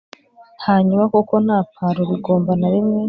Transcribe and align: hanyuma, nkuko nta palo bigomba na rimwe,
hanyuma, 0.65 1.03
nkuko 1.09 1.33
nta 1.45 1.59
palo 1.75 2.01
bigomba 2.09 2.51
na 2.59 2.67
rimwe, 2.73 2.99